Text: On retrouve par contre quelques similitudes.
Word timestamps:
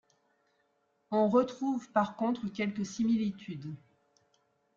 On 1.11 1.29
retrouve 1.29 1.91
par 1.91 2.15
contre 2.15 2.47
quelques 2.47 2.87
similitudes. 2.87 3.75